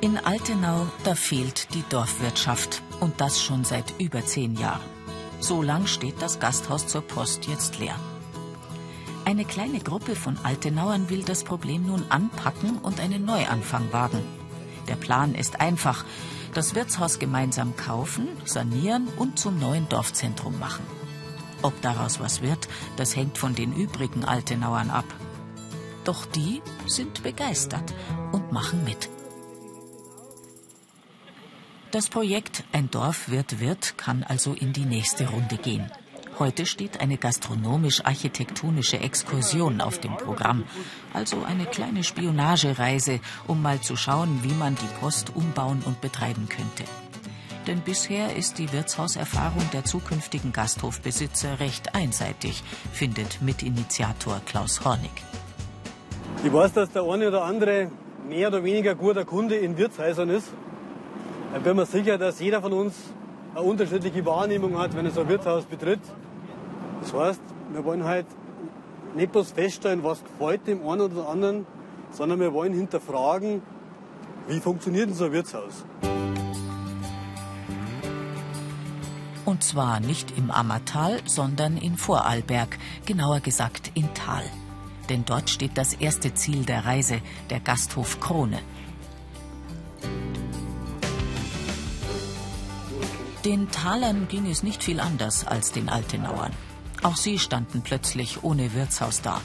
In 0.00 0.16
Altenau, 0.16 0.86
da 1.02 1.16
fehlt 1.16 1.74
die 1.74 1.82
Dorfwirtschaft. 1.88 2.82
Und 3.00 3.20
das 3.20 3.42
schon 3.42 3.64
seit 3.64 3.94
über 3.98 4.24
zehn 4.24 4.54
Jahren. 4.54 4.80
So 5.40 5.60
lang 5.60 5.88
steht 5.88 6.22
das 6.22 6.38
Gasthaus 6.38 6.86
zur 6.86 7.02
Post 7.02 7.48
jetzt 7.48 7.80
leer. 7.80 7.96
Eine 9.24 9.44
kleine 9.44 9.80
Gruppe 9.80 10.14
von 10.14 10.38
Altenauern 10.44 11.10
will 11.10 11.24
das 11.24 11.42
Problem 11.42 11.86
nun 11.86 12.04
anpacken 12.10 12.78
und 12.78 13.00
einen 13.00 13.24
Neuanfang 13.24 13.92
wagen. 13.92 14.20
Der 14.86 14.94
Plan 14.94 15.34
ist 15.34 15.60
einfach. 15.60 16.04
Das 16.54 16.76
Wirtshaus 16.76 17.18
gemeinsam 17.18 17.76
kaufen, 17.76 18.28
sanieren 18.44 19.08
und 19.16 19.38
zum 19.38 19.58
neuen 19.58 19.88
Dorfzentrum 19.88 20.60
machen. 20.60 20.84
Ob 21.62 21.80
daraus 21.82 22.20
was 22.20 22.40
wird, 22.40 22.68
das 22.96 23.16
hängt 23.16 23.36
von 23.36 23.56
den 23.56 23.74
übrigen 23.74 24.24
Altenauern 24.24 24.90
ab. 24.90 25.06
Doch 26.04 26.24
die 26.24 26.62
sind 26.86 27.24
begeistert 27.24 27.94
und 28.30 28.52
machen 28.52 28.84
mit. 28.84 29.08
Das 31.90 32.10
Projekt 32.10 32.64
Ein 32.72 32.90
Dorf 32.90 33.30
wird 33.30 33.60
Wirt 33.60 33.96
kann 33.96 34.22
also 34.22 34.52
in 34.52 34.74
die 34.74 34.84
nächste 34.84 35.26
Runde 35.26 35.56
gehen. 35.56 35.90
Heute 36.38 36.66
steht 36.66 37.00
eine 37.00 37.16
gastronomisch-architektonische 37.16 39.00
Exkursion 39.00 39.80
auf 39.80 39.98
dem 39.98 40.14
Programm, 40.18 40.64
also 41.14 41.44
eine 41.44 41.64
kleine 41.64 42.04
Spionagereise, 42.04 43.20
um 43.46 43.62
mal 43.62 43.80
zu 43.80 43.96
schauen, 43.96 44.40
wie 44.42 44.52
man 44.52 44.74
die 44.74 45.00
Post 45.00 45.34
umbauen 45.34 45.82
und 45.86 46.02
betreiben 46.02 46.46
könnte. 46.50 46.84
Denn 47.66 47.80
bisher 47.80 48.36
ist 48.36 48.58
die 48.58 48.70
Wirtshauserfahrung 48.70 49.70
der 49.72 49.84
zukünftigen 49.84 50.52
Gasthofbesitzer 50.52 51.58
recht 51.58 51.94
einseitig, 51.94 52.62
findet 52.92 53.40
Mitinitiator 53.40 54.42
Klaus 54.44 54.84
Hornig. 54.84 55.10
Ich 56.44 56.52
weiß, 56.52 56.74
dass 56.74 56.90
der 56.90 57.04
eine 57.04 57.28
oder 57.28 57.44
andere 57.44 57.90
mehr 58.28 58.48
oder 58.48 58.62
weniger 58.62 58.94
guter 58.94 59.24
Kunde 59.24 59.56
in 59.56 59.78
Wirtshäusern 59.78 60.28
ist. 60.28 60.52
Ich 61.58 61.64
bin 61.64 61.74
mir 61.74 61.86
sicher, 61.86 62.18
dass 62.18 62.38
jeder 62.38 62.62
von 62.62 62.72
uns 62.72 62.94
eine 63.52 63.64
unterschiedliche 63.64 64.24
Wahrnehmung 64.24 64.78
hat, 64.78 64.96
wenn 64.96 65.04
er 65.04 65.10
so 65.10 65.22
ein 65.22 65.28
Wirtshaus 65.28 65.64
betritt. 65.64 65.98
Das 67.00 67.12
heißt, 67.12 67.40
wir 67.72 67.84
wollen 67.84 68.04
halt 68.04 68.26
nicht 69.16 69.32
bloß 69.32 69.50
feststellen, 69.50 70.04
was 70.04 70.22
gefällt 70.22 70.68
dem 70.68 70.86
einen 70.88 71.00
oder 71.00 71.28
anderen, 71.28 71.66
sondern 72.12 72.38
wir 72.38 72.52
wollen 72.52 72.72
hinterfragen, 72.72 73.60
wie 74.46 74.60
funktioniert 74.60 75.08
denn 75.08 75.16
so 75.16 75.24
ein 75.24 75.32
Wirtshaus? 75.32 75.84
Und 79.44 79.64
zwar 79.64 79.98
nicht 79.98 80.38
im 80.38 80.52
Ammertal, 80.52 81.18
sondern 81.24 81.76
in 81.76 81.96
Vorarlberg, 81.96 82.78
genauer 83.04 83.40
gesagt 83.40 83.90
in 83.94 84.14
Tal. 84.14 84.44
Denn 85.08 85.24
dort 85.24 85.50
steht 85.50 85.76
das 85.76 85.94
erste 85.94 86.32
Ziel 86.34 86.64
der 86.64 86.86
Reise, 86.86 87.20
der 87.50 87.58
Gasthof 87.58 88.20
Krone. 88.20 88.60
Den 93.48 93.70
Talern 93.70 94.28
ging 94.28 94.44
es 94.44 94.62
nicht 94.62 94.84
viel 94.84 95.00
anders 95.00 95.46
als 95.46 95.72
den 95.72 95.88
Altenauern. 95.88 96.52
Auch 97.02 97.16
sie 97.16 97.38
standen 97.38 97.80
plötzlich 97.80 98.44
ohne 98.44 98.74
Wirtshaus 98.74 99.22
da. 99.22 99.40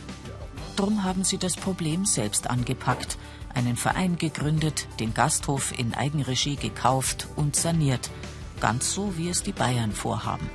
Drum 0.75 1.05
haben 1.05 1.23
sie 1.23 1.37
das 1.37 1.55
Problem 1.55 2.03
selbst 2.03 2.49
angepackt, 2.49 3.17
einen 3.53 3.77
Verein 3.77 4.17
gegründet, 4.17 4.89
den 4.99 5.13
Gasthof 5.13 5.71
in 5.79 5.93
Eigenregie 5.93 6.57
gekauft 6.57 7.29
und 7.37 7.55
saniert, 7.55 8.11
ganz 8.59 8.93
so 8.93 9.17
wie 9.17 9.29
es 9.29 9.41
die 9.41 9.53
Bayern 9.53 9.93
vorhaben. 9.93 10.49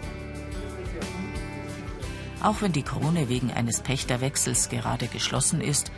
Auch 2.43 2.61
wenn 2.61 2.73
die 2.73 2.83
Krone 2.83 3.31
wegen 3.31 3.51
eines 3.51 3.81
Pächterwechsels 3.81 4.69
gerade 4.69 5.07
geschlossen 5.07 5.63
ist, 5.63 5.91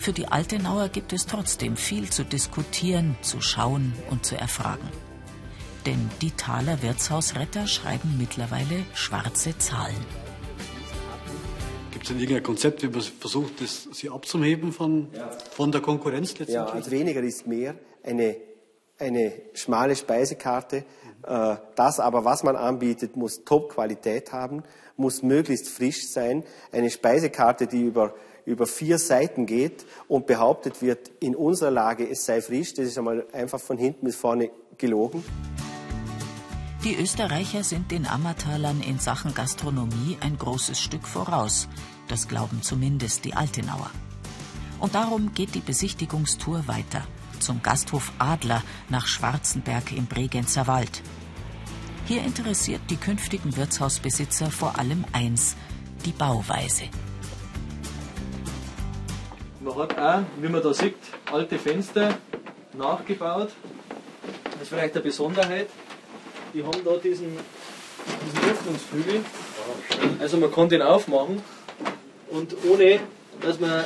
für 0.00 0.12
die 0.12 0.26
Altenauer 0.26 0.88
gibt 0.88 1.12
es 1.12 1.26
trotzdem 1.26 1.76
viel 1.76 2.10
zu 2.10 2.24
diskutieren, 2.24 3.14
zu 3.22 3.40
schauen 3.40 3.92
und 4.10 4.26
zu 4.26 4.36
erfragen. 4.36 4.88
Denn 5.86 6.10
die 6.20 6.32
Thaler 6.32 6.82
Wirtshausretter 6.82 7.68
schreiben 7.68 8.16
mittlerweile 8.18 8.84
schwarze 8.92 9.56
Zahlen. 9.56 9.94
Gibt 11.92 12.04
es 12.04 12.08
denn 12.10 12.18
irgendein 12.18 12.42
Konzept, 12.42 12.82
wie 12.82 12.88
man 12.88 13.00
versucht, 13.00 13.60
das, 13.60 13.88
sie 13.92 14.10
abzuheben 14.10 14.72
von, 14.72 15.06
von 15.52 15.70
der 15.70 15.80
Konkurrenz 15.80 16.30
letztendlich? 16.30 16.54
Ja, 16.54 16.66
also 16.66 16.90
weniger 16.90 17.22
ist 17.22 17.46
mehr. 17.46 17.76
Eine, 18.02 18.36
eine 18.98 19.32
schmale 19.54 19.94
Speisekarte. 19.94 20.84
Äh, 21.24 21.56
das 21.76 22.00
aber, 22.00 22.24
was 22.24 22.42
man 22.42 22.56
anbietet, 22.56 23.16
muss 23.16 23.44
Top-Qualität 23.44 24.32
haben, 24.32 24.64
muss 24.96 25.22
möglichst 25.22 25.68
frisch 25.68 26.08
sein. 26.08 26.42
Eine 26.72 26.90
Speisekarte, 26.90 27.68
die 27.68 27.82
über 27.82 28.12
über 28.44 28.66
vier 28.66 28.98
Seiten 28.98 29.44
geht 29.44 29.84
und 30.06 30.26
behauptet 30.26 30.80
wird, 30.80 31.10
in 31.18 31.34
unserer 31.34 31.72
Lage 31.72 32.08
es 32.08 32.24
sei 32.24 32.40
frisch, 32.40 32.74
das 32.74 32.86
ist 32.86 32.96
einmal 32.96 33.26
einfach 33.32 33.58
von 33.58 33.76
hinten 33.76 34.06
bis 34.06 34.14
vorne 34.14 34.50
gelogen. 34.78 35.24
Die 36.86 36.94
Österreicher 36.94 37.64
sind 37.64 37.90
den 37.90 38.06
Ammertalern 38.06 38.80
in 38.80 39.00
Sachen 39.00 39.34
Gastronomie 39.34 40.18
ein 40.20 40.38
großes 40.38 40.78
Stück 40.78 41.08
voraus. 41.08 41.66
Das 42.06 42.28
glauben 42.28 42.62
zumindest 42.62 43.24
die 43.24 43.34
Altenauer. 43.34 43.90
Und 44.78 44.94
darum 44.94 45.34
geht 45.34 45.56
die 45.56 45.60
Besichtigungstour 45.60 46.68
weiter 46.68 47.04
zum 47.40 47.60
Gasthof 47.60 48.12
Adler 48.20 48.62
nach 48.88 49.08
Schwarzenberg 49.08 49.90
im 49.90 50.06
Bregenzer 50.06 50.68
Wald. 50.68 51.02
Hier 52.04 52.22
interessiert 52.22 52.82
die 52.88 52.98
künftigen 52.98 53.56
Wirtshausbesitzer 53.56 54.52
vor 54.52 54.78
allem 54.78 55.04
eins, 55.12 55.56
die 56.04 56.12
Bauweise. 56.12 56.84
Man 59.58 59.74
hat 59.74 59.98
auch, 59.98 60.22
wie 60.40 60.48
man 60.48 60.62
da 60.62 60.72
sieht, 60.72 60.94
alte 61.32 61.58
Fenster 61.58 62.16
nachgebaut. 62.74 63.50
Das 64.44 64.62
ist 64.62 64.68
vielleicht 64.68 64.94
eine 64.94 65.02
Besonderheit 65.02 65.68
die 66.56 66.64
haben 66.64 66.82
da 66.84 66.96
diesen, 66.96 67.36
diesen 68.24 68.50
Öffnungsflügel. 68.50 69.20
Also 70.18 70.38
man 70.38 70.50
kann 70.50 70.68
den 70.68 70.80
aufmachen 70.80 71.42
und 72.30 72.56
ohne, 72.70 73.00
dass 73.42 73.60
man, 73.60 73.84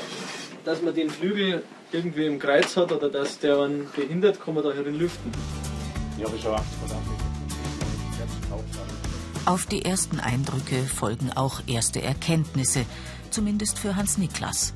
dass 0.64 0.80
man 0.80 0.94
den 0.94 1.10
Flügel 1.10 1.64
irgendwie 1.91 2.26
im 2.26 2.38
Kreuz 2.38 2.76
hat 2.76 2.92
oder 2.92 3.09
dass 3.09 3.41
der 3.41 3.59
einen 3.59 3.91
behindert, 3.91 4.41
kann 4.41 4.54
man 4.54 4.62
da 4.62 4.72
herin 4.72 4.97
lüften. 4.97 5.32
Ja, 6.19 6.26
habe 6.26 6.36
ich 6.36 6.42
vor 6.42 6.62
Auf 9.47 9.66
die 9.66 9.84
ersten 9.84 10.20
Eindrücke 10.20 10.76
folgen 10.84 11.32
auch 11.34 11.62
erste 11.66 12.00
Erkenntnisse, 12.03 12.84
zumindest 13.30 13.80
für 13.80 13.97
Hans 13.97 14.16
Niklas. 14.16 14.75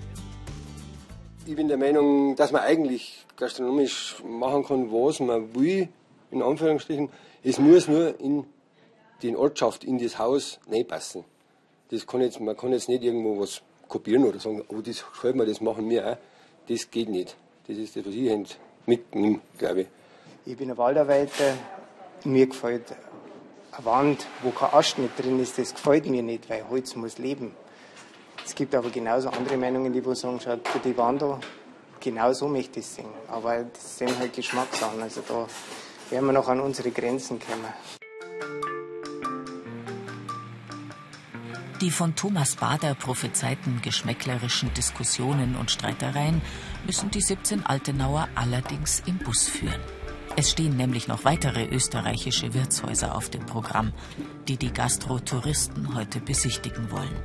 Ich 1.46 1.54
bin 1.54 1.68
der 1.68 1.76
Meinung, 1.76 2.34
dass 2.34 2.50
man 2.50 2.62
eigentlich 2.62 3.24
gastronomisch 3.36 4.16
machen 4.26 4.64
kann, 4.64 4.90
was 4.90 5.20
man 5.20 5.54
will, 5.54 5.88
in 6.30 6.42
Anführungsstrichen. 6.42 7.08
Es 7.42 7.58
muss 7.58 7.88
nur 7.88 8.18
in 8.20 8.46
die 9.22 9.34
Ortschaft, 9.36 9.84
in 9.84 9.98
das 9.98 10.18
Haus 10.18 10.58
reinpassen. 10.70 11.24
Das 11.90 12.06
kann 12.06 12.20
jetzt, 12.20 12.40
man 12.40 12.56
kann 12.56 12.72
jetzt 12.72 12.88
nicht 12.88 13.02
irgendwo 13.02 13.40
was 13.40 13.62
kopieren 13.88 14.24
oder 14.24 14.38
sagen, 14.38 14.64
oh, 14.68 14.80
das 14.80 15.04
gefällt 15.04 15.36
mir, 15.36 15.46
das 15.46 15.60
machen 15.60 15.88
wir 15.88 16.12
auch. 16.12 16.16
Das 16.68 16.90
geht 16.90 17.08
nicht. 17.08 17.36
Das 17.66 17.76
ist 17.76 17.96
das, 17.96 18.06
was 18.06 18.14
ich 18.14 18.58
mitnehme, 18.86 19.40
glaube 19.58 19.82
ich. 19.82 19.86
Ich 20.46 20.56
bin 20.56 20.70
ein 20.70 20.76
Waldarbeiter. 20.76 21.54
Mir 22.24 22.46
gefällt 22.46 22.94
eine 23.72 23.84
Wand, 23.84 24.26
wo 24.42 24.50
kein 24.50 24.72
Ast 24.72 24.98
nicht 24.98 25.18
drin 25.18 25.40
ist, 25.40 25.58
das 25.58 25.74
gefällt 25.74 26.06
mir 26.06 26.22
nicht, 26.22 26.48
weil 26.48 26.68
Holz 26.68 26.94
muss 26.96 27.18
leben. 27.18 27.54
Es 28.44 28.54
gibt 28.54 28.74
aber 28.74 28.90
genauso 28.90 29.30
andere 29.30 29.56
Meinungen, 29.56 29.92
die 29.92 30.02
sagen, 30.14 30.40
schaut, 30.40 30.60
die 30.84 30.96
Wand 30.96 31.22
da, 31.22 31.40
genau 32.00 32.32
so 32.32 32.46
möchte 32.46 32.80
ich 32.80 32.86
es 32.86 32.96
sehen. 32.96 33.08
Aber 33.28 33.64
das 33.64 33.98
sind 33.98 34.18
halt 34.18 34.34
Geschmackssachen. 34.34 35.00
Also 35.02 35.22
da 35.26 35.46
werden 36.10 36.26
wir 36.26 36.32
noch 36.32 36.48
an 36.48 36.60
unsere 36.60 36.90
Grenzen 36.90 37.38
kommen. 37.38 37.72
Die 41.80 41.90
von 41.90 42.14
Thomas 42.14 42.56
Bader 42.56 42.94
prophezeiten 42.94 43.82
geschmäcklerischen 43.82 44.72
Diskussionen 44.74 45.56
und 45.56 45.70
Streitereien 45.70 46.40
müssen 46.86 47.10
die 47.10 47.20
17 47.20 47.66
Altenauer 47.66 48.28
allerdings 48.34 49.02
im 49.06 49.18
Bus 49.18 49.48
führen. 49.48 49.80
Es 50.36 50.50
stehen 50.50 50.76
nämlich 50.76 51.08
noch 51.08 51.24
weitere 51.24 51.64
österreichische 51.66 52.54
Wirtshäuser 52.54 53.14
auf 53.14 53.28
dem 53.28 53.44
Programm, 53.44 53.92
die 54.48 54.56
die 54.56 54.72
Gastrotouristen 54.72 55.94
heute 55.94 56.20
besichtigen 56.20 56.90
wollen. 56.90 57.16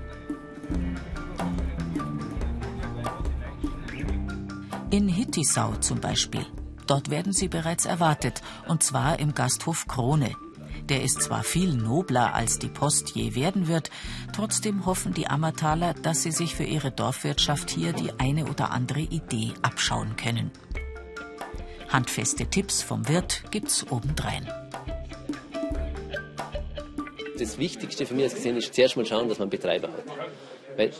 In 4.91 5.07
Hittisau 5.07 5.75
zum 5.75 6.01
Beispiel 6.01 6.45
Dort 6.89 7.11
werden 7.11 7.33
sie 7.33 7.47
bereits 7.47 7.85
erwartet, 7.85 8.41
und 8.67 8.81
zwar 8.81 9.19
im 9.19 9.35
Gasthof 9.35 9.85
Krone. 9.87 10.35
Der 10.85 11.03
ist 11.03 11.21
zwar 11.21 11.43
viel 11.43 11.75
nobler, 11.75 12.33
als 12.33 12.57
die 12.57 12.67
Post 12.67 13.11
je 13.11 13.35
werden 13.35 13.67
wird, 13.67 13.91
trotzdem 14.33 14.87
hoffen 14.87 15.13
die 15.13 15.27
Ammertaler, 15.27 15.93
dass 15.93 16.23
sie 16.23 16.31
sich 16.31 16.55
für 16.55 16.63
ihre 16.63 16.89
Dorfwirtschaft 16.89 17.69
hier 17.69 17.93
die 17.93 18.11
eine 18.19 18.45
oder 18.45 18.71
andere 18.71 19.01
Idee 19.01 19.53
abschauen 19.61 20.15
können. 20.15 20.49
Handfeste 21.89 22.47
Tipps 22.47 22.81
vom 22.81 23.07
Wirt 23.07 23.43
gibt's 23.51 23.85
obendrein. 23.91 24.51
Das 27.37 27.59
Wichtigste 27.59 28.07
für 28.07 28.15
mich 28.15 28.23
als 28.23 28.33
gesehen 28.33 28.57
ist 28.57 28.73
zuerst 28.73 28.97
mal 28.97 29.05
schauen, 29.05 29.29
dass 29.29 29.37
man 29.37 29.51
Betreiber 29.51 29.89
hat. 29.89 30.05
Weil 30.75 30.91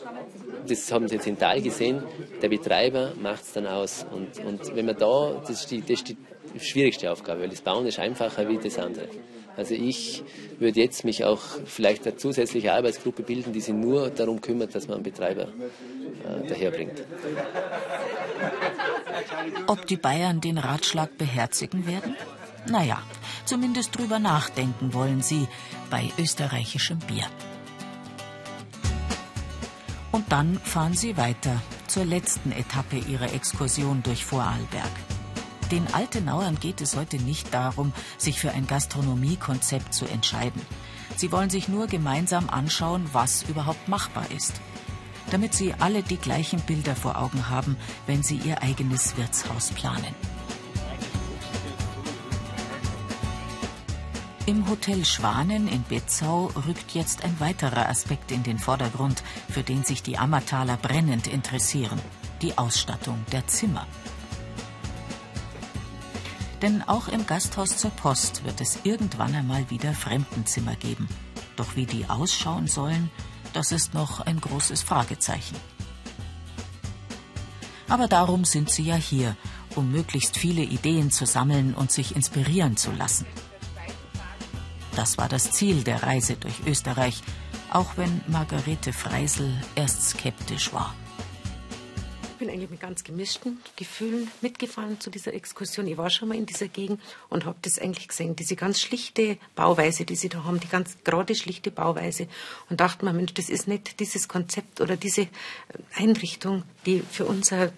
das 0.70 0.92
haben 0.92 1.08
Sie 1.08 1.16
jetzt 1.16 1.28
in 1.28 1.38
Tal 1.38 1.62
gesehen, 1.62 2.04
der 2.42 2.50
Betreiber 2.50 3.14
macht 3.22 3.44
es 3.44 3.54
dann 3.54 3.68
aus. 3.68 4.06
Und, 4.12 4.44
und 4.46 4.76
wenn 4.76 4.86
man 4.86 4.98
da, 4.98 5.42
das 5.42 5.62
ist, 5.62 5.72
die, 5.72 5.82
das 5.82 5.90
ist 5.92 6.10
die 6.10 6.18
schwierigste 6.60 7.12
Aufgabe, 7.12 7.42
weil 7.42 7.50
das 7.50 7.62
Bauen 7.62 7.86
ist 7.86 8.00
einfacher 8.00 8.48
wie 8.48 8.58
das 8.58 8.78
andere. 8.78 9.08
Also 9.58 9.74
ich 9.74 10.24
würde 10.60 10.80
jetzt 10.80 11.04
mich 11.04 11.26
auch 11.26 11.42
vielleicht 11.66 12.08
eine 12.08 12.16
zusätzliche 12.16 12.74
Arbeitsgruppe 12.74 13.24
bilden, 13.24 13.52
die 13.52 13.60
sich 13.60 13.74
nur 13.74 14.10
darum 14.10 14.40
kümmert, 14.40 14.74
dass 14.74 14.88
man 14.88 14.96
einen 14.96 15.04
Betreiber 15.04 15.50
äh, 15.50 16.48
daherbringt. 16.48 17.04
Ob 19.68 19.86
die 19.86 19.98
Bayern 19.98 20.40
den 20.40 20.58
Ratschlag 20.58 21.18
beherzigen 21.18 21.86
werden? 21.88 22.16
Naja, 22.70 23.02
zumindest 23.46 23.98
drüber 23.98 24.20
nachdenken 24.20 24.94
wollen 24.94 25.22
sie 25.22 25.48
bei 25.90 26.10
österreichischem 26.18 27.00
Bier. 27.00 27.26
Dann 30.30 30.60
fahren 30.60 30.94
sie 30.94 31.18
weiter 31.18 31.60
zur 31.88 32.06
letzten 32.06 32.52
Etappe 32.52 32.98
ihrer 32.98 33.34
Exkursion 33.34 34.04
durch 34.04 34.26
Vorarlberg. 34.26 34.92
Den 35.72 35.92
Altenauern 35.94 36.60
geht 36.60 36.82
es 36.82 36.96
heute 36.96 37.18
nicht 37.18 37.52
darum, 37.52 37.94
sich 38.18 38.40
für 38.40 38.52
ein 38.52 38.68
Gastronomiekonzept 38.68 39.92
zu 39.94 40.06
entscheiden. 40.06 40.62
Sie 41.16 41.32
wollen 41.32 41.50
sich 41.50 41.68
nur 41.68 41.88
gemeinsam 41.88 42.50
anschauen, 42.50 43.10
was 43.12 43.44
überhaupt 43.44 43.88
machbar 43.88 44.26
ist. 44.30 44.54
Damit 45.32 45.54
sie 45.56 45.74
alle 45.74 46.04
die 46.04 46.18
gleichen 46.18 46.60
Bilder 46.62 46.96
vor 46.96 47.18
Augen 47.18 47.50
haben, 47.50 47.76
wenn 48.06 48.22
sie 48.24 48.38
ihr 48.38 48.62
eigenes 48.62 49.18
Wirtshaus 49.18 49.72
planen. 49.72 50.16
Im 54.50 54.68
Hotel 54.68 55.06
Schwanen 55.06 55.68
in 55.68 55.84
Betzau 55.84 56.46
rückt 56.66 56.96
jetzt 56.96 57.24
ein 57.24 57.40
weiterer 57.40 57.88
Aspekt 57.88 58.32
in 58.32 58.42
den 58.42 58.58
Vordergrund, 58.58 59.22
für 59.48 59.62
den 59.62 59.84
sich 59.84 60.02
die 60.02 60.18
Ammertaler 60.18 60.76
brennend 60.76 61.28
interessieren. 61.28 62.02
Die 62.42 62.58
Ausstattung 62.58 63.24
der 63.32 63.46
Zimmer. 63.46 63.86
Denn 66.64 66.82
auch 66.82 67.10
im 67.10 67.28
Gasthaus 67.28 67.78
zur 67.78 67.92
Post 67.92 68.44
wird 68.44 68.60
es 68.60 68.80
irgendwann 68.86 69.36
einmal 69.36 69.70
wieder 69.70 69.94
Fremdenzimmer 69.94 70.76
geben. 70.76 71.08
Doch 71.56 71.76
wie 71.76 71.86
die 71.86 72.10
ausschauen 72.10 72.66
sollen, 72.66 73.12
das 73.54 73.72
ist 73.72 73.94
noch 73.94 74.20
ein 74.20 74.42
großes 74.42 74.82
Fragezeichen. 74.82 75.58
Aber 77.88 78.08
darum 78.08 78.46
sind 78.46 78.72
sie 78.72 78.86
ja 78.86 78.96
hier, 78.96 79.38
um 79.76 79.92
möglichst 79.92 80.38
viele 80.38 80.64
Ideen 80.64 81.12
zu 81.12 81.28
sammeln 81.28 81.76
und 81.76 81.92
sich 81.92 82.16
inspirieren 82.16 82.78
zu 82.78 82.90
lassen. 82.90 83.28
Das 85.00 85.18
war 85.18 85.30
das 85.30 85.54
Ziel 85.54 85.86
der 85.86 86.04
Reise 86.04 86.36
durch 86.36 86.56
Österreich, 86.68 87.24
auch 87.72 87.96
wenn 87.96 88.20
Margarete 88.28 88.92
Freisel 88.92 89.50
erst 89.74 90.10
skeptisch 90.10 90.74
war. 90.74 90.94
Ich 92.24 92.36
bin 92.38 92.50
eigentlich 92.50 92.70
mit 92.70 92.82
ganz 92.82 93.06
gemischten 93.06 93.62
Gefühlen 93.78 94.30
mitgefahren 94.42 95.00
zu 95.00 95.10
dieser 95.10 95.34
Exkursion. 95.34 95.88
Ich 95.88 95.98
war 95.98 96.10
schon 96.10 96.28
mal 96.28 96.36
in 96.38 96.46
dieser 96.46 96.68
Gegend 96.68 97.02
und 97.30 97.46
habe 97.46 97.58
das 97.62 97.80
eigentlich 97.80 98.10
gesehen. 98.10 98.36
Diese 98.36 98.58
ganz 98.58 98.82
schlichte 98.82 99.38
Bauweise, 99.56 100.04
die 100.04 100.18
sie 100.18 100.28
da 100.28 100.44
haben, 100.44 100.60
die 100.60 100.68
ganz 100.68 100.98
gerade 101.06 101.34
schlichte 101.34 101.72
Bauweise. 101.72 102.28
Und 102.70 102.82
dachte 102.82 103.06
mir, 103.06 103.14
Mensch, 103.14 103.34
das 103.34 103.50
ist 103.50 103.70
nicht 103.70 104.02
dieses 104.02 104.28
Konzept 104.28 104.82
oder 104.82 104.98
diese 104.98 105.30
Einrichtung, 105.96 106.64
die 106.86 107.00
für 107.10 107.24
unser 107.24 107.72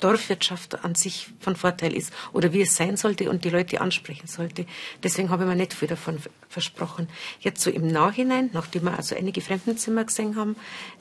Dorfwirtschaft 0.00 0.84
an 0.84 0.94
sich 0.94 1.28
von 1.40 1.56
Vorteil 1.56 1.94
ist 1.94 2.12
oder 2.32 2.52
wie 2.52 2.62
es 2.62 2.76
sein 2.76 2.96
sollte 2.96 3.30
und 3.30 3.44
die 3.44 3.50
Leute 3.50 3.80
ansprechen 3.80 4.26
sollte. 4.26 4.66
Deswegen 5.02 5.30
habe 5.30 5.44
ich 5.44 5.48
mir 5.48 5.56
nicht 5.56 5.74
viel 5.74 5.88
davon 5.88 6.18
versprochen. 6.48 7.08
Jetzt 7.40 7.62
so 7.62 7.70
im 7.70 7.86
Nachhinein, 7.86 8.50
nachdem 8.52 8.84
wir 8.84 8.96
also 8.96 9.14
einige 9.16 9.40
Fremdenzimmer 9.40 10.04
gesehen 10.04 10.36
haben, 10.36 10.56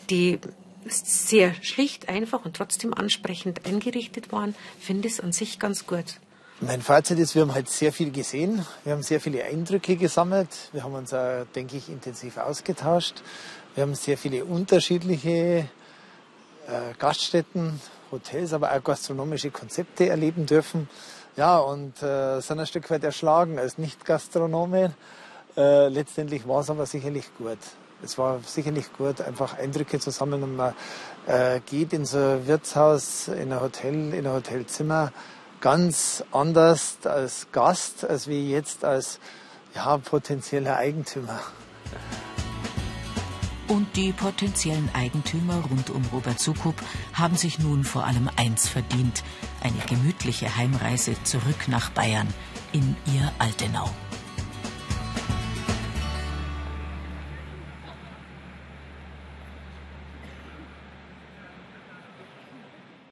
die 0.10 0.40
sehr 0.90 1.54
schlicht, 1.62 2.10
einfach 2.10 2.46
und 2.46 2.56
trotzdem 2.56 2.94
ansprechend 2.94 3.66
eingerichtet 3.66 4.32
waren, 4.32 4.56
finde 4.80 5.08
ich 5.08 5.16
es 5.16 5.20
an 5.20 5.32
sich 5.32 5.60
ganz 5.60 5.86
gut. 5.86 6.20
Mein 6.60 6.82
Fazit 6.82 7.20
ist, 7.20 7.36
wir 7.36 7.44
haben 7.44 7.54
halt 7.54 7.70
sehr 7.70 7.94
viel 7.94 8.12
gesehen. 8.12 8.66
Wir 8.84 8.94
haben 8.94 9.04
sehr 9.04 9.22
viele 9.22 9.44
Eindrücke 9.44 9.96
gesammelt. 9.96 10.50
Wir 10.72 10.84
haben 10.84 10.96
uns, 10.96 11.14
auch, 11.14 11.46
denke 11.56 11.78
ich, 11.78 11.88
intensiv 11.88 12.38
ausgetauscht. 12.38 13.22
Wir 13.76 13.84
haben 13.84 13.94
sehr 13.94 14.18
viele 14.18 14.44
unterschiedliche 14.44 15.70
äh, 16.68 16.94
Gaststätten 16.98 17.80
Hotels, 18.12 18.54
aber 18.54 18.72
auch 18.72 18.84
gastronomische 18.84 19.52
Konzepte 19.52 20.10
erleben 20.10 20.46
dürfen. 20.46 20.90
Ja, 21.36 21.58
und 21.58 22.02
äh, 22.02 22.40
sind 22.42 22.60
ein 22.60 22.68
Stück 22.68 22.90
weit 22.90 23.04
erschlagen 23.04 23.60
als 23.60 23.78
Nicht-Gastronome. 23.78 24.94
Äh, 25.56 25.88
letztendlich 25.90 26.48
war 26.48 26.62
es 26.62 26.70
aber 26.70 26.86
sicherlich 26.86 27.26
gut. 27.38 27.60
Es 28.04 28.18
war 28.18 28.40
sicherlich 28.46 28.94
gut, 28.94 29.22
einfach 29.22 29.58
Eindrücke 29.58 30.00
zu 30.00 30.12
sammeln 30.12 30.44
und 30.44 30.56
man 30.56 30.74
äh, 31.26 31.60
geht 31.62 31.94
in 31.94 32.06
so 32.06 32.18
ein 32.18 32.48
Wirtshaus, 32.48 33.28
in 33.28 33.52
ein 33.52 33.62
Hotel, 33.62 34.14
in 34.14 34.28
ein 34.28 34.34
Hotelzimmer 34.34 35.12
ganz 35.62 36.24
anders 36.32 36.98
als 37.04 37.48
Gast, 37.52 38.06
als 38.06 38.28
wie 38.28 38.52
jetzt 38.52 38.86
als 38.86 39.20
ja, 39.74 39.98
potenzieller 39.98 40.78
Eigentümer. 40.78 41.40
Und 43.68 43.98
die 43.98 44.14
potenziellen 44.14 44.90
Eigentümer 44.94 45.62
rund 45.70 45.90
um 45.90 46.02
Robert 46.14 46.40
Sukup 46.40 46.76
haben 47.14 47.36
sich 47.36 47.60
nun 47.60 47.84
vor 47.84 48.06
allem 48.06 48.30
eins 48.38 48.68
verdient: 48.68 49.24
eine 49.62 49.80
gemütliche 49.90 50.56
Heimreise 50.56 51.22
zurück 51.24 51.68
nach 51.68 51.90
Bayern 51.90 52.28
in 52.72 52.96
ihr 53.14 53.32
Altenau. 53.40 53.90